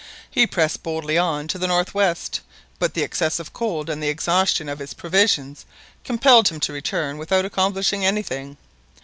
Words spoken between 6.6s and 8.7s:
to return without accomplishing anything.